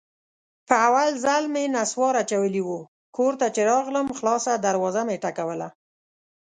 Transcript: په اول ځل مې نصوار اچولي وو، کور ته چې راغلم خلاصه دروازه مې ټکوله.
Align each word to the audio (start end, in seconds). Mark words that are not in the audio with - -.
په 0.67 0.75
اول 0.87 1.09
ځل 1.25 1.43
مې 1.53 1.63
نصوار 1.75 2.13
اچولي 2.23 2.61
وو، 2.63 2.79
کور 3.17 3.33
ته 3.39 3.47
چې 3.55 3.61
راغلم 3.71 4.07
خلاصه 4.17 4.51
دروازه 4.65 5.01
مې 5.07 5.17
ټکوله. 5.23 5.67